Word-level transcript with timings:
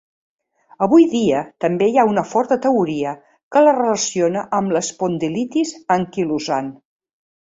Avui 0.85 1.03
dia 1.09 1.41
també 1.65 1.89
hi 1.91 1.99
ha 1.99 2.05
una 2.13 2.23
forta 2.29 2.57
teoria 2.63 3.13
que 3.55 3.63
la 3.65 3.75
relaciona 3.79 4.45
amb 4.61 4.75
l'espondilitis 4.77 5.75
anquilosant. 5.97 6.73